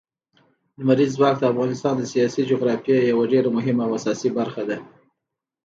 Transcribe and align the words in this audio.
لمریز 0.79 1.11
ځواک 1.17 1.35
د 1.39 1.43
افغانستان 1.51 1.93
د 1.97 2.03
سیاسي 2.13 2.41
جغرافیې 2.51 3.07
یوه 3.11 3.25
ډېره 3.31 3.49
مهمه 3.57 3.83
او 3.85 3.91
اساسي 3.99 4.29
برخه 4.37 4.61
ده. 4.69 4.77